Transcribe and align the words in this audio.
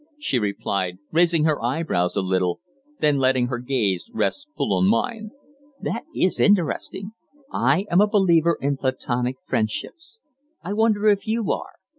she 0.17 0.39
replied, 0.39 0.97
raising 1.11 1.43
her 1.43 1.63
eyebrows 1.63 2.15
a 2.15 2.23
little, 2.23 2.59
then 3.01 3.19
letting 3.19 3.49
her 3.49 3.59
gaze 3.59 4.09
rest 4.11 4.47
full 4.57 4.73
on 4.75 4.87
mine. 4.87 5.29
"That 5.79 6.05
is 6.15 6.39
interesting. 6.39 7.11
I 7.53 7.85
am 7.91 8.01
a 8.01 8.07
believer 8.07 8.57
in 8.59 8.77
platonic 8.77 9.35
friendships. 9.45 10.17
I 10.63 10.73
wonder 10.73 11.05
if 11.05 11.27
you 11.27 11.51
are." 11.51 11.73